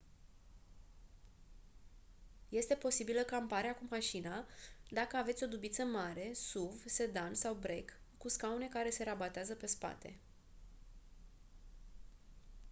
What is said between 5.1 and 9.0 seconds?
aveți o dubiță mare suv sedan sau break cu scaune care